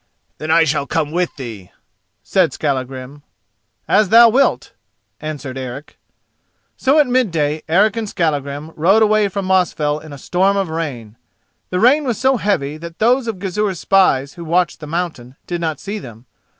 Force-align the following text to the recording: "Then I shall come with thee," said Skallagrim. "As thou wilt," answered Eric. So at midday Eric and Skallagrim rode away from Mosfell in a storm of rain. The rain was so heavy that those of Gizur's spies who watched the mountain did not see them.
"Then 0.39 0.49
I 0.49 0.63
shall 0.63 0.87
come 0.87 1.11
with 1.11 1.35
thee," 1.35 1.71
said 2.23 2.53
Skallagrim. 2.53 3.21
"As 3.87 4.09
thou 4.09 4.29
wilt," 4.29 4.73
answered 5.19 5.59
Eric. 5.59 5.99
So 6.75 6.97
at 6.97 7.05
midday 7.05 7.61
Eric 7.69 7.97
and 7.97 8.09
Skallagrim 8.09 8.71
rode 8.75 9.03
away 9.03 9.27
from 9.29 9.45
Mosfell 9.45 9.99
in 9.99 10.11
a 10.11 10.17
storm 10.17 10.57
of 10.57 10.69
rain. 10.69 11.17
The 11.69 11.79
rain 11.79 12.03
was 12.03 12.17
so 12.17 12.37
heavy 12.37 12.77
that 12.77 12.97
those 12.97 13.27
of 13.27 13.37
Gizur's 13.37 13.79
spies 13.79 14.33
who 14.33 14.43
watched 14.43 14.79
the 14.79 14.87
mountain 14.87 15.35
did 15.45 15.61
not 15.61 15.79
see 15.79 15.99
them. 15.99 16.25